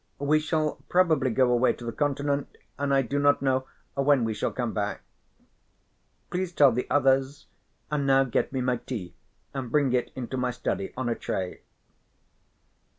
[0.17, 4.33] We shall probably go away to the Continent, and I do not know when we
[4.33, 5.03] shall come back.
[6.31, 7.45] Please tell the others,
[7.91, 9.13] and now get me my tea
[9.53, 11.61] and bring it into my study on a tray."